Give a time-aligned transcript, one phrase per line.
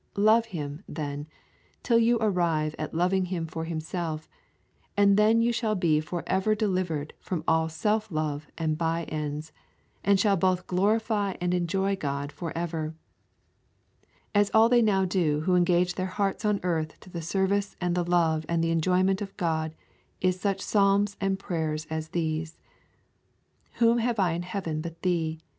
[0.17, 1.27] Love Him, then,
[1.83, 4.27] till you arrive at loving Him for Himself,
[4.97, 9.51] and then you shall be for ever delivered from all self love and by ends,
[10.03, 12.95] and shall both glorify and enjoy God for ever.
[14.33, 17.93] As all they now do who engaged their hearts on earth to the service and
[17.93, 19.75] the love and the enjoyment of God
[20.19, 22.57] is such psalms and prayers as these:
[23.73, 25.39] 'Whom have I in heaven but Thee?